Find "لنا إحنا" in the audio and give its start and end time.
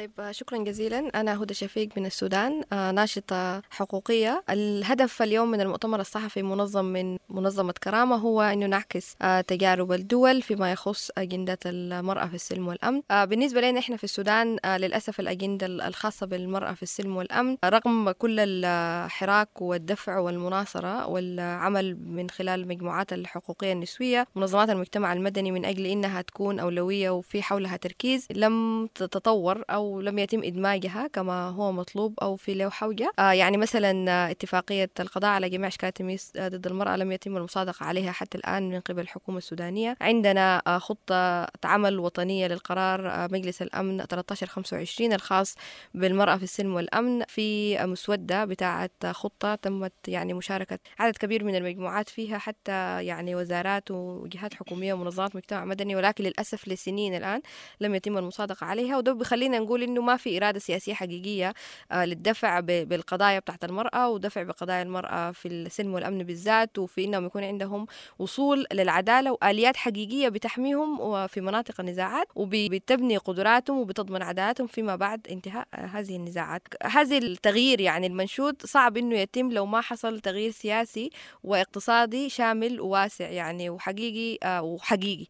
13.60-13.96